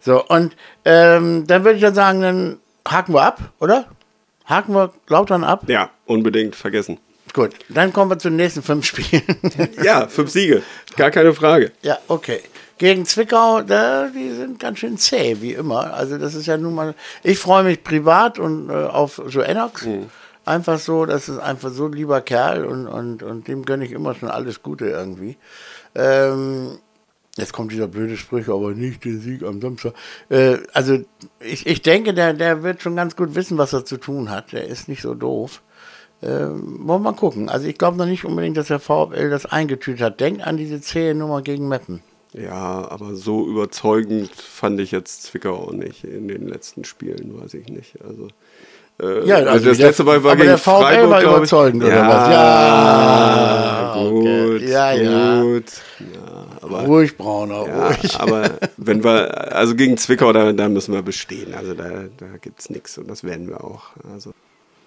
So 0.00 0.24
und 0.26 0.56
ähm, 0.86 1.46
dann 1.46 1.62
würde 1.64 1.76
ich 1.76 1.82
dann 1.82 1.94
sagen, 1.94 2.22
dann 2.22 2.56
haken 2.88 3.12
wir 3.12 3.22
ab, 3.22 3.38
oder? 3.60 3.84
Haken 4.46 4.74
wir 4.74 4.94
Lautern 5.08 5.44
ab? 5.44 5.64
Ja, 5.68 5.90
unbedingt 6.06 6.56
vergessen. 6.56 6.98
Gut, 7.32 7.52
dann 7.68 7.92
kommen 7.92 8.10
wir 8.10 8.18
zu 8.18 8.28
den 8.28 8.36
nächsten 8.36 8.62
fünf 8.62 8.86
Spielen. 8.86 9.22
Ja, 9.82 10.08
fünf 10.08 10.30
Siege. 10.30 10.62
Gar 10.96 11.10
keine 11.10 11.32
Frage. 11.32 11.72
ja, 11.82 11.98
okay. 12.08 12.40
Gegen 12.78 13.04
Zwickau, 13.04 13.60
da, 13.60 14.08
die 14.08 14.30
sind 14.30 14.58
ganz 14.58 14.78
schön 14.78 14.96
zäh, 14.96 15.36
wie 15.40 15.52
immer. 15.52 15.92
Also 15.92 16.16
das 16.16 16.34
ist 16.34 16.46
ja 16.46 16.56
nun 16.56 16.74
mal, 16.74 16.94
ich 17.22 17.38
freue 17.38 17.62
mich 17.62 17.84
privat 17.84 18.38
und 18.38 18.70
äh, 18.70 18.72
auf 18.72 19.20
Joe 19.28 19.44
Enox. 19.44 19.86
Einfach 20.46 20.78
so, 20.78 21.04
das 21.04 21.28
ist 21.28 21.38
einfach 21.38 21.70
so 21.70 21.86
ein 21.86 21.92
lieber 21.92 22.22
Kerl 22.22 22.64
und, 22.64 22.86
und, 22.86 23.22
und 23.22 23.48
dem 23.48 23.66
gönne 23.66 23.84
ich 23.84 23.92
immer 23.92 24.14
schon 24.14 24.30
alles 24.30 24.62
Gute 24.62 24.86
irgendwie. 24.88 25.36
Ähm, 25.94 26.78
jetzt 27.36 27.52
kommt 27.52 27.70
dieser 27.70 27.86
blöde 27.86 28.16
Spruch, 28.16 28.48
aber 28.48 28.72
nicht 28.72 29.04
den 29.04 29.20
Sieg 29.20 29.42
am 29.42 29.60
Samstag. 29.60 29.92
Äh, 30.30 30.56
also 30.72 31.00
ich, 31.38 31.66
ich 31.66 31.82
denke, 31.82 32.14
der, 32.14 32.32
der 32.32 32.62
wird 32.62 32.80
schon 32.80 32.96
ganz 32.96 33.14
gut 33.14 33.34
wissen, 33.34 33.58
was 33.58 33.74
er 33.74 33.84
zu 33.84 33.98
tun 33.98 34.30
hat. 34.30 34.52
Der 34.52 34.66
ist 34.66 34.88
nicht 34.88 35.02
so 35.02 35.14
doof. 35.14 35.60
Ähm, 36.22 36.80
wollen 36.86 37.02
wir 37.02 37.10
mal 37.12 37.16
gucken. 37.16 37.48
Also 37.48 37.66
ich 37.66 37.78
glaube 37.78 37.96
noch 37.96 38.06
nicht 38.06 38.24
unbedingt, 38.26 38.56
dass 38.56 38.66
der 38.68 38.78
VfL 38.80 39.30
das 39.30 39.46
eingetütet 39.46 40.02
hat. 40.02 40.20
Denkt 40.20 40.42
an 40.46 40.56
diese 40.58 40.80
zähe 40.80 41.14
Nummer 41.14 41.40
gegen 41.42 41.66
Meppen. 41.68 42.02
Ja, 42.34 42.86
aber 42.90 43.14
so 43.16 43.46
überzeugend 43.48 44.30
fand 44.34 44.78
ich 44.80 44.92
jetzt 44.92 45.22
Zwickau 45.24 45.54
auch 45.54 45.72
nicht 45.72 46.04
in 46.04 46.28
den 46.28 46.46
letzten 46.46 46.84
Spielen, 46.84 47.40
weiß 47.40 47.54
ich 47.54 47.68
nicht. 47.68 47.94
Also, 48.06 48.28
äh, 49.02 49.26
Ja, 49.26 49.36
also 49.36 49.66
das 49.68 49.78
der- 49.78 49.86
letzte 49.88 50.04
Mal 50.04 50.22
war 50.22 50.32
aber 50.32 50.36
gegen 50.36 50.48
der 50.50 50.58
VfL 50.58 50.70
Freiburg, 50.82 51.10
war 51.10 51.22
überzeugend, 51.36 51.82
oder 51.84 51.92
ja, 51.96 52.08
was? 52.08 52.28
Ja, 52.28 53.94
okay. 53.96 54.50
gut, 54.58 54.62
Ja, 54.68 54.92
ja. 54.92 55.42
gut. 55.42 55.64
Ja, 56.00 56.46
aber, 56.60 56.84
Ruhig, 56.84 57.16
Brauner, 57.16 57.66
ja, 57.66 57.86
ruhig. 57.88 58.20
aber 58.20 58.50
wenn 58.76 59.02
wir, 59.02 59.52
also 59.56 59.74
gegen 59.74 59.96
Zwickau, 59.96 60.32
da, 60.32 60.52
da 60.52 60.68
müssen 60.68 60.92
wir 60.94 61.02
bestehen. 61.02 61.54
Also 61.54 61.74
da, 61.74 61.88
da 62.18 62.26
gibt 62.40 62.60
es 62.60 62.70
nichts 62.70 62.96
und 62.98 63.08
das 63.10 63.24
werden 63.24 63.48
wir 63.48 63.64
auch. 63.64 63.84
Also. 64.12 64.32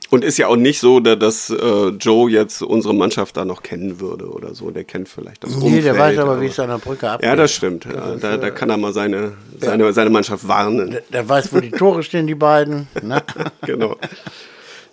Und 0.10 0.24
ist 0.24 0.38
ja 0.38 0.48
auch 0.48 0.56
nicht 0.58 0.80
so, 0.80 1.00
da- 1.00 1.16
dass 1.16 1.50
äh, 1.50 1.88
Joe 2.00 2.30
jetzt 2.30 2.62
unsere 2.62 2.94
Mannschaft 2.94 3.36
da 3.36 3.46
noch 3.46 3.64
kennen 3.64 4.00
würde 4.00 4.30
oder 4.30 4.54
so. 4.54 4.70
Der 4.70 4.84
kennt 4.84 5.10
vielleicht 5.10 5.44
das 5.44 5.56
Nee, 5.56 5.66
Umfeld. 5.66 5.86
der 5.86 5.98
weiß 5.98 6.18
aber, 6.20 6.40
wie 6.42 6.46
es 6.48 6.60
an 6.60 6.70
der 6.70 6.78
Brücke 6.78 7.10
abgeht. 7.10 7.28
Ja, 7.28 7.36
das 7.36 7.52
stimmt. 7.52 7.86
Ja, 7.86 8.16
da, 8.16 8.38
da 8.38 8.52
kann 8.52 8.70
er 8.70 8.78
mal 8.78 8.94
seine, 8.94 9.34
seine, 9.60 9.92
seine 9.94 10.10
Mannschaft 10.12 10.48
warnen. 10.48 10.92
Der, 10.92 11.02
der 11.12 11.28
weiß, 11.30 11.52
wo 11.54 11.60
die 11.60 11.72
Tore 11.72 12.04
stehen, 12.04 12.28
die 12.28 12.36
beiden. 12.36 12.88
Ne? 13.02 13.24
Genau. 13.66 13.96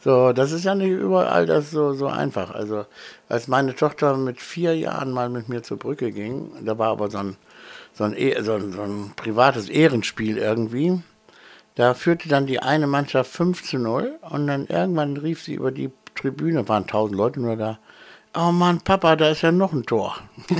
So, 0.02 0.32
das 0.32 0.52
ist 0.52 0.64
ja 0.64 0.74
nicht 0.74 0.88
überall 0.90 1.44
das 1.44 1.70
so, 1.70 1.92
so 1.92 2.06
einfach. 2.06 2.52
Also, 2.52 2.86
als 3.28 3.48
meine 3.48 3.74
Tochter 3.76 4.16
mit 4.16 4.40
vier 4.40 4.74
Jahren 4.74 5.10
mal 5.12 5.28
mit 5.28 5.50
mir 5.50 5.62
zur 5.62 5.76
Brücke 5.76 6.10
ging, 6.12 6.50
da 6.64 6.78
war 6.78 6.88
aber 6.88 7.10
so 7.10 7.18
ein, 7.18 7.36
so 7.92 8.04
ein, 8.04 8.14
Eh- 8.16 8.40
so 8.42 8.52
ein, 8.54 8.72
so 8.72 8.80
ein 8.80 9.12
privates 9.16 9.68
Ehrenspiel 9.68 10.38
irgendwie. 10.38 11.00
Da 11.74 11.94
führte 11.94 12.28
dann 12.28 12.46
die 12.46 12.60
eine 12.60 12.86
Mannschaft 12.86 13.30
5 13.30 13.62
zu 13.62 13.78
0 13.78 14.18
und 14.28 14.46
dann 14.46 14.66
irgendwann 14.66 15.16
rief 15.16 15.42
sie 15.42 15.54
über 15.54 15.70
die 15.70 15.90
Tribüne, 16.14 16.68
waren 16.68 16.86
tausend 16.86 17.16
Leute 17.16 17.40
nur 17.40 17.56
da. 17.56 17.78
Oh 18.36 18.52
Mann, 18.52 18.80
Papa, 18.80 19.16
da 19.16 19.30
ist 19.30 19.42
ja 19.42 19.50
noch 19.50 19.72
ein 19.72 19.84
Tor. 19.84 20.16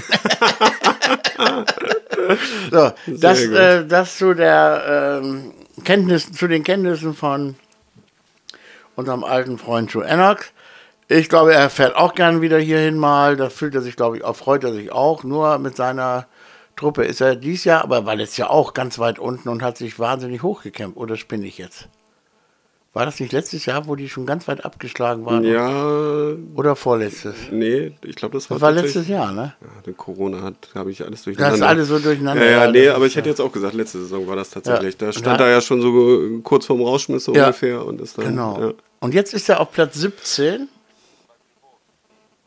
so, 2.71 2.93
das, 3.07 3.43
äh, 3.43 3.87
das 3.87 4.19
zu 4.19 4.35
der 4.35 5.21
ähm, 5.23 5.53
Kenntnis, 5.85 6.33
zu 6.33 6.49
den 6.49 6.65
Kenntnissen 6.65 7.15
von 7.15 7.55
unserem 8.97 9.25
alten 9.25 9.59
Freund 9.59 9.93
Joe 9.93 10.05
Enox. 10.05 10.53
Ich 11.09 11.29
glaube, 11.29 11.55
er 11.55 11.71
fährt 11.71 11.97
auch 11.97 12.15
gern 12.15 12.41
wieder 12.41 12.59
hierhin 12.59 12.97
mal. 12.97 13.37
Da 13.37 13.51
fühlt 13.51 13.75
er 13.75 13.83
sich, 13.83 13.97
glaube 13.97 14.17
ich, 14.17 14.25
auch, 14.25 14.37
freut 14.37 14.65
er 14.65 14.73
sich 14.73 14.93
auch. 14.93 15.25
Nur 15.25 15.59
mit 15.59 15.77
seiner 15.77 16.27
Truppe 16.81 17.05
ist 17.05 17.21
er 17.21 17.37
dies 17.37 17.65
Jahr, 17.65 17.85
aber 17.85 18.07
war 18.07 18.17
letztes 18.17 18.39
Jahr 18.39 18.51
auch 18.51 18.73
ganz 18.75 18.99
weit 18.99 19.19
unten 19.19 19.49
und 19.51 19.63
hat 19.63 19.77
sich 19.77 19.99
wahnsinnig 19.99 20.43
hochgekämpft. 20.43 20.97
Oder 20.97 21.17
spinne 21.17 21.47
ich 21.47 21.59
jetzt? 21.59 21.89
War 22.93 23.05
das 23.07 23.21
nicht 23.21 23.31
letztes 23.33 23.67
Jahr, 23.67 23.87
wo 23.87 23.95
die 23.95 24.09
schon 24.09 24.27
ganz 24.27 24.49
weit 24.49 24.65
abgeschlagen 24.65 25.25
waren? 25.25 25.45
Ja, 25.45 26.33
Oder 26.57 26.75
vorletztes? 26.75 27.37
nee, 27.53 27.93
ich 28.03 28.17
glaube, 28.17 28.35
das 28.35 28.51
war, 28.51 28.57
Das 28.57 28.63
war 28.63 28.73
letztes 28.73 29.07
Jahr, 29.07 29.31
ne? 29.31 29.55
Ja, 29.87 29.93
Corona 29.93 30.43
hat, 30.43 30.57
habe 30.75 30.91
ich 30.91 31.05
alles 31.05 31.23
durcheinander. 31.23 31.51
Das 31.53 31.61
ist 31.61 31.67
alles 31.67 31.89
so 31.89 31.99
durcheinander. 32.01 32.45
Ja, 32.45 32.51
ja, 32.51 32.65
ja, 32.65 32.71
nee, 32.73 32.89
aber 32.89 33.07
ich 33.07 33.15
hätte 33.15 33.29
jetzt 33.29 33.41
auch 33.41 33.53
gesagt, 33.53 33.75
letzte 33.75 33.99
Saison 34.01 34.27
war 34.27 34.35
das 34.35 34.51
tatsächlich. 34.51 34.95
Ja. 35.01 35.07
Da 35.07 35.13
stand 35.13 35.39
Da- 35.39 35.45
er 35.47 35.53
ja 35.53 35.61
schon 35.61 35.81
so 35.83 36.41
kurz 36.43 36.67
vorm 36.67 36.83
Rausschmiss 36.83 37.25
so 37.27 37.33
ungefähr. 37.33 37.85
Und 37.87 38.01
ist 38.01 38.19
dann, 38.19 38.25
Genau. 38.25 38.73
Und 38.99 39.15
jetzt 39.15 39.35
ist 39.35 39.49
er 39.49 39.61
auf 39.61 39.71
Platz 39.71 39.95
17. 39.97 40.69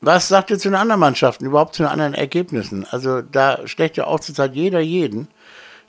Was 0.06 0.28
sagt 0.28 0.52
ihr 0.52 0.60
zu 0.60 0.68
den 0.68 0.76
anderen 0.76 1.00
Mannschaften, 1.00 1.46
überhaupt 1.46 1.76
zu 1.76 1.84
den 1.84 1.90
anderen 1.90 2.14
Ergebnissen? 2.14 2.86
Also 2.92 3.22
da 3.22 3.66
schlägt 3.66 3.96
ja 3.96 4.06
auch 4.06 4.20
zurzeit 4.20 4.54
jeder 4.54 4.82
jeden. 4.82 5.30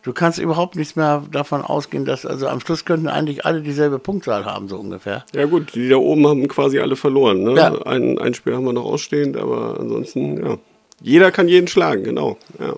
Du 0.04 0.12
kannst 0.12 0.38
überhaupt 0.38 0.76
nichts 0.76 0.94
mehr 0.94 1.24
davon 1.32 1.62
ausgehen, 1.62 2.04
dass 2.04 2.24
also 2.24 2.46
am 2.46 2.60
Schluss 2.60 2.84
könnten 2.84 3.08
eigentlich 3.08 3.44
alle 3.44 3.60
dieselbe 3.60 3.98
Punktzahl 3.98 4.44
haben, 4.44 4.68
so 4.68 4.76
ungefähr. 4.76 5.24
Ja 5.34 5.46
gut, 5.46 5.74
die 5.74 5.88
da 5.88 5.96
oben 5.96 6.28
haben 6.28 6.46
quasi 6.46 6.78
alle 6.78 6.94
verloren. 6.94 7.42
Ne? 7.42 7.56
Ja. 7.56 7.72
Ein, 7.86 8.18
ein 8.20 8.34
Spiel 8.34 8.54
haben 8.54 8.66
wir 8.66 8.72
noch 8.72 8.84
ausstehend, 8.84 9.36
aber 9.36 9.80
ansonsten, 9.80 10.46
ja. 10.46 10.58
Jeder 11.00 11.32
kann 11.32 11.48
jeden 11.48 11.66
schlagen, 11.66 12.04
genau. 12.04 12.38
Ja. 12.60 12.76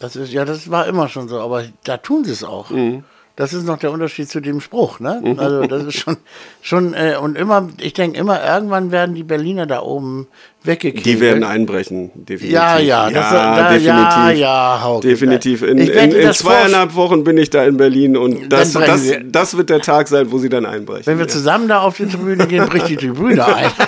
Das 0.00 0.16
ist, 0.16 0.32
ja, 0.32 0.46
das 0.46 0.70
war 0.70 0.86
immer 0.86 1.08
schon 1.08 1.28
so, 1.28 1.38
aber 1.38 1.64
da 1.84 1.98
tun 1.98 2.24
sie 2.24 2.32
es 2.32 2.44
auch. 2.44 2.70
Mhm. 2.70 3.04
Das 3.38 3.52
ist 3.52 3.66
noch 3.66 3.78
der 3.78 3.92
Unterschied 3.92 4.28
zu 4.28 4.40
dem 4.40 4.60
Spruch, 4.60 4.98
ne? 4.98 5.22
Also 5.36 5.62
das 5.68 5.84
ist 5.84 5.94
schon, 5.94 6.16
schon 6.60 6.92
äh, 6.92 7.14
und 7.22 7.38
immer, 7.38 7.68
ich 7.80 7.92
denke 7.92 8.18
immer, 8.18 8.44
irgendwann 8.44 8.90
werden 8.90 9.14
die 9.14 9.22
Berliner 9.22 9.64
da 9.64 9.80
oben 9.80 10.26
weggekriegt. 10.64 11.06
Die 11.06 11.20
werden 11.20 11.44
einbrechen, 11.44 12.10
definitiv. 12.16 12.50
Ja, 12.50 12.80
ja, 12.80 13.08
das, 13.08 13.30
da, 13.30 13.76
ja, 13.76 14.30
ja, 14.32 14.80
Hauke. 14.82 15.06
Definitiv. 15.06 15.62
In, 15.62 15.78
in, 15.78 16.10
in 16.10 16.32
zweieinhalb 16.32 16.96
Wochen 16.96 17.22
bin 17.22 17.38
ich 17.38 17.48
da 17.48 17.62
in 17.62 17.76
Berlin 17.76 18.16
und 18.16 18.52
das, 18.52 18.72
das, 18.72 19.04
wir. 19.04 19.22
das 19.22 19.56
wird 19.56 19.70
der 19.70 19.82
Tag 19.82 20.08
sein, 20.08 20.32
wo 20.32 20.38
sie 20.38 20.48
dann 20.48 20.66
einbrechen. 20.66 21.06
Wenn 21.06 21.18
wir 21.18 21.26
ja. 21.26 21.30
zusammen 21.30 21.68
da 21.68 21.82
auf 21.82 21.96
die 21.96 22.06
Tribüne 22.06 22.44
gehen, 22.48 22.66
bricht 22.66 22.88
die 22.88 22.96
Tribüne 22.96 23.46
ein. 23.46 23.70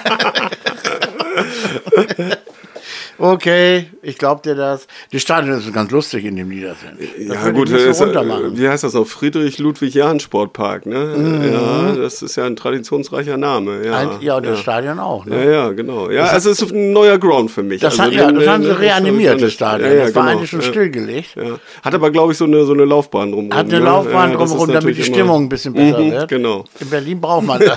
okay, 3.21 3.87
ich 4.03 4.19
glaub 4.19 4.43
dir 4.43 4.55
das. 4.55 4.87
Die 5.13 5.21
Stadion 5.21 5.59
ist 5.59 5.73
ganz 5.73 5.91
lustig 5.91 6.25
in 6.25 6.37
dem 6.37 6.49
Niedersinn. 6.49 6.99
Das 7.29 7.37
ja 7.45 7.51
gut, 7.51 7.71
nicht 7.71 7.81
ist, 7.85 7.99
so 7.99 8.07
äh, 8.07 8.57
wie 8.59 8.69
heißt 8.69 8.85
das 8.85 8.95
noch? 8.95 9.07
Friedrich-Ludwig-Jahn-Sportpark, 9.07 10.87
ne? 10.87 11.15
Mhm. 11.17 11.53
Ja, 11.53 11.93
das 12.03 12.23
ist 12.23 12.37
ja 12.37 12.45
ein 12.45 12.57
traditionsreicher 12.57 13.37
Name. 13.37 13.85
Ja, 13.85 13.99
Ein, 13.99 14.11
ja, 14.21 14.37
und 14.37 14.47
das 14.47 14.59
ja. 14.59 14.63
Stadion 14.63 14.99
auch. 14.99 15.27
Ja, 15.27 15.35
Ne? 15.35 15.53
ja, 15.53 15.71
genau. 15.73 16.11
Ja, 16.11 16.25
also 16.25 16.51
es 16.51 16.61
ist 16.63 16.73
ein 16.73 16.93
neuer 16.93 17.19
Ground 17.19 17.51
für 17.51 17.63
mich. 17.63 17.81
Das, 17.81 17.99
also 17.99 18.05
hat, 18.05 18.13
ja, 18.13 18.33
das 18.33 18.47
haben 18.47 18.65
sie 18.65 18.71
reanimiert, 18.79 19.41
das 19.41 19.53
Stadion. 19.53 19.91
Ja, 19.91 19.97
ja, 19.97 20.05
das 20.07 20.15
war 20.15 20.23
genau. 20.25 20.37
eigentlich 20.37 20.51
schon 20.51 20.61
ja. 20.61 20.67
stillgelegt. 20.67 21.37
Ja. 21.37 21.59
Hat 21.83 21.95
aber, 21.95 22.11
glaube 22.11 22.33
ich, 22.33 22.39
so 22.39 22.45
eine, 22.45 22.65
so 22.65 22.73
eine 22.73 22.85
Laufbahn 22.85 23.31
drumherum. 23.33 23.57
Hat 23.57 23.67
eine 23.67 23.79
ne? 23.81 23.85
Laufbahn 23.87 24.33
Ja, 24.33 24.39
das 24.39 24.51
drumherum, 24.51 24.73
damit 24.73 24.97
die 24.97 25.05
Stimmung 25.05 25.45
ein 25.45 25.49
bisschen 25.49 25.75
besser 25.75 25.99
Mhm, 26.01 26.11
wird. 26.13 26.29
Genau. 26.29 26.65
In 26.81 26.91
Berlin 26.91 27.21
braucht 27.21 27.47
man 27.47 27.61
das. 27.65 27.77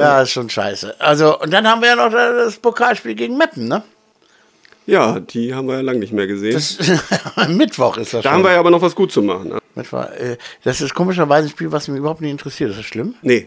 Ja. 0.00 0.22
ist 0.22 0.30
schon 0.30 0.50
scheiße. 0.50 0.96
Also, 0.98 1.38
und 1.40 1.52
dann 1.52 1.68
haben 1.68 1.80
wir 1.80 1.88
ja 1.88 1.96
noch 1.96 2.10
das 2.10 2.56
Pokalspiel 2.56 3.14
gegen 3.14 3.36
Meppen, 3.36 3.68
ne? 3.68 3.82
Ja, 4.86 5.20
die 5.20 5.54
haben 5.54 5.68
wir 5.68 5.76
ja 5.76 5.80
lange 5.82 6.00
nicht 6.00 6.12
mehr 6.12 6.26
gesehen. 6.26 6.54
Das, 6.54 6.78
am 7.36 7.56
Mittwoch 7.56 7.96
ist 7.96 8.12
das 8.12 8.22
da 8.22 8.28
schon. 8.30 8.32
haben 8.32 8.44
wir 8.44 8.52
ja 8.52 8.58
aber 8.58 8.70
noch 8.70 8.82
was 8.82 8.94
gut 8.94 9.12
zu 9.12 9.22
machen. 9.22 9.52
Äh, 9.76 10.36
das 10.64 10.80
ist 10.80 10.94
komischerweise 10.94 11.46
ein 11.46 11.50
Spiel, 11.50 11.70
was 11.72 11.88
mich 11.88 11.98
überhaupt 11.98 12.20
nicht 12.20 12.30
interessiert. 12.32 12.70
Ist 12.70 12.78
das 12.80 12.86
schlimm? 12.86 13.14
Nee, 13.22 13.46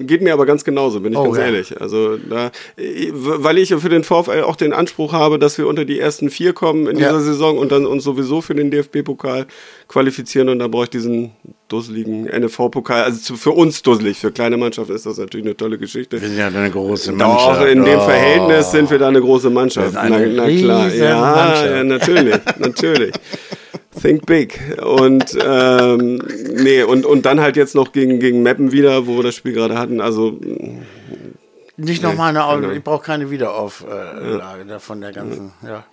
geht 0.00 0.22
mir 0.22 0.32
aber 0.32 0.46
ganz 0.46 0.64
genauso, 0.64 1.00
bin 1.00 1.12
ich 1.12 1.18
Oh, 1.18 1.24
ganz 1.24 1.36
ja. 1.38 1.44
ehrlich. 1.44 1.80
Also 1.80 2.16
da, 2.16 2.50
äh, 2.76 3.10
weil 3.12 3.58
ich 3.58 3.70
ja 3.70 3.78
für 3.78 3.88
den 3.88 4.02
VfL 4.04 4.42
auch 4.42 4.56
den 4.56 4.72
Anspruch 4.72 5.12
habe, 5.12 5.38
dass 5.38 5.58
wir 5.58 5.66
unter 5.66 5.84
die 5.84 5.98
ersten 6.00 6.30
vier 6.30 6.52
kommen 6.52 6.86
in 6.86 6.98
Ja. 6.98 7.08
dieser 7.08 7.20
Saison 7.20 7.58
und 7.58 7.72
dann 7.72 7.86
uns 7.86 8.04
sowieso 8.04 8.40
für 8.40 8.54
den 8.54 8.70
DFB-Pokal 8.70 9.46
qualifizieren 9.88 10.48
und 10.48 10.58
da 10.60 10.68
brauche 10.68 10.84
ich 10.84 10.90
diesen 10.90 11.32
dusseligen 11.68 12.24
NFV-Pokal. 12.26 13.04
Also 13.04 13.36
für 13.36 13.50
uns 13.52 13.82
dusselig, 13.82 14.18
für 14.18 14.32
kleine 14.32 14.56
Mannschaften 14.56 14.92
ist 14.94 15.06
das 15.06 15.18
natürlich 15.18 15.46
eine 15.46 15.56
tolle 15.56 15.78
Geschichte. 15.78 16.20
Wir 16.20 16.28
sind 16.28 16.38
ja 16.38 16.48
eine 16.48 16.70
große 16.70 17.12
Doch, 17.12 17.60
in 17.64 17.84
dem 17.84 17.94
Doch. 17.96 18.04
Verhältnis 18.06 18.70
sind 18.72 18.90
wir 18.90 18.98
da 18.98 19.08
eine 19.08 19.20
große 19.20 19.50
Mannschaft. 19.50 19.96
Eine 19.96 20.26
na, 20.28 20.46
na 20.46 20.56
klar, 20.56 20.92
ja, 20.94 21.20
Mannschaft. 21.20 21.70
ja, 21.70 21.84
natürlich, 21.84 22.34
natürlich. 22.58 23.12
Think 24.00 24.26
big. 24.26 24.60
Und 24.82 25.36
ähm, 25.44 26.22
nee, 26.54 26.82
und, 26.82 27.04
und 27.06 27.26
dann 27.26 27.40
halt 27.40 27.56
jetzt 27.56 27.74
noch 27.74 27.92
gegen, 27.92 28.18
gegen 28.20 28.42
Meppen 28.42 28.72
wieder, 28.72 29.06
wo 29.06 29.16
wir 29.16 29.22
das 29.24 29.34
Spiel 29.34 29.52
gerade 29.52 29.78
hatten. 29.78 30.00
Also 30.00 30.38
Nicht 31.76 32.02
nochmal 32.02 32.30
eine, 32.36 32.56
genau. 32.56 32.68
Au- 32.70 32.76
ich 32.76 32.82
brauche 32.82 33.04
keine 33.04 33.30
Wiederauflage 33.30 34.64
da 34.66 34.78
von 34.78 35.00
der 35.00 35.12
ganzen, 35.12 35.52
ja. 35.66 35.84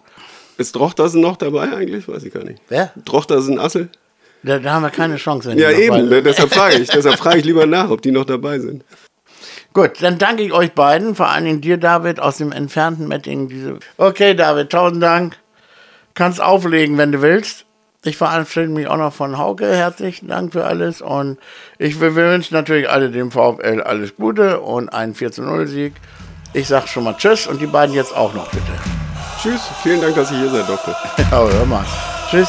ist 0.57 0.75
Drochtersen 0.75 1.21
noch 1.21 1.37
dabei 1.37 1.71
eigentlich? 1.73 2.07
Weiß 2.07 2.23
ich 2.23 2.33
gar 2.33 2.43
nicht. 2.43 2.61
Wer? 2.69 2.91
Drochtersen 3.05 3.59
Assel? 3.59 3.89
Da, 4.43 4.59
da 4.59 4.73
haben 4.73 4.83
wir 4.83 4.91
keine 4.91 5.17
Chance. 5.17 5.53
Ja, 5.53 5.71
eben. 5.71 6.09
deshalb 6.23 6.53
frage 6.53 6.77
ich. 6.77 6.89
Deshalb 6.89 7.17
frage 7.17 7.39
ich 7.39 7.45
lieber 7.45 7.65
nach, 7.65 7.89
ob 7.89 8.01
die 8.01 8.11
noch 8.11 8.25
dabei 8.25 8.59
sind. 8.59 8.83
Gut, 9.73 10.01
dann 10.01 10.17
danke 10.17 10.43
ich 10.43 10.53
euch 10.53 10.71
beiden, 10.73 11.13
vor 11.13 11.29
allen 11.29 11.45
Dingen 11.45 11.61
dir, 11.61 11.77
David, 11.77 12.19
aus 12.19 12.37
dem 12.37 12.51
entfernten 12.51 13.07
Mettingen. 13.07 13.49
Diese 13.49 13.77
okay, 13.97 14.33
David, 14.33 14.69
tausend 14.71 15.03
Dank. 15.03 15.37
Kannst 16.15 16.41
auflegen, 16.41 16.97
wenn 16.97 17.11
du 17.11 17.21
willst. 17.21 17.66
Ich 18.07 18.15
verabschiede 18.15 18.69
mich 18.69 18.87
auch 18.87 18.95
noch 18.95 19.11
von 19.11 19.37
Hauke. 19.37 19.67
Herzlichen 19.67 20.29
Dank 20.29 20.53
für 20.53 20.63
alles. 20.63 21.01
Und 21.01 21.37
ich 21.77 21.99
wir 21.99 22.15
wünschen 22.15 22.53
natürlich 22.53 22.89
alle 22.89 23.11
dem 23.11 23.31
VfL 23.31 23.81
alles 23.83 24.15
Gute 24.15 24.61
und 24.61 24.87
einen 24.87 25.13
4-0-Sieg. 25.13 25.93
Ich 26.53 26.69
sag 26.69 26.87
schon 26.87 27.03
mal 27.03 27.15
Tschüss 27.17 27.47
und 27.47 27.61
die 27.61 27.67
beiden 27.67 27.93
jetzt 27.93 28.15
auch 28.15 28.33
noch 28.33 28.49
bitte. 28.49 28.71
Tschüss. 29.41 29.61
Vielen 29.83 29.99
Dank, 29.99 30.15
dass 30.15 30.31
ich 30.31 30.37
hier 30.37 30.49
sein 30.49 30.65
durfte. 30.65 30.95
Ja, 31.31 31.45
hör 31.49 31.65
mal. 31.65 31.83
Tschüss. 32.31 32.47